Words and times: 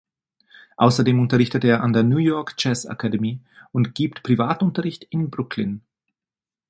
Außerdem 0.77 1.19
unterrichtet 1.19 1.63
er 1.63 1.83
an 1.83 1.93
der 1.93 2.01
New 2.01 2.17
York 2.17 2.55
Jazz 2.57 2.85
Academy 2.85 3.39
und 3.71 3.93
gibt 3.93 4.23
Privatunterricht 4.23 5.03
in 5.11 5.29
Brooklyn. 5.29 5.81